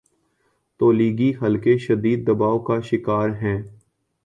[0.79, 3.57] تولیگی حلقے شدید دباؤ کا شکارہیں۔